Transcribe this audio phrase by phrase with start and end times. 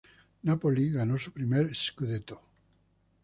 [0.43, 2.41] Napoli ganó su primer "scudetto".